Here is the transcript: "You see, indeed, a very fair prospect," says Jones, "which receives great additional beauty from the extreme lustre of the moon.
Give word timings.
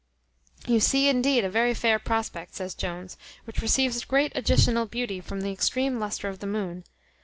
"You 0.65 0.79
see, 0.79 1.09
indeed, 1.09 1.45
a 1.45 1.49
very 1.51 1.75
fair 1.75 1.99
prospect," 1.99 2.55
says 2.55 2.73
Jones, 2.73 3.17
"which 3.43 3.61
receives 3.61 4.03
great 4.03 4.31
additional 4.33 4.87
beauty 4.87 5.21
from 5.21 5.41
the 5.41 5.51
extreme 5.51 5.99
lustre 5.99 6.27
of 6.27 6.39
the 6.39 6.47
moon. 6.47 6.85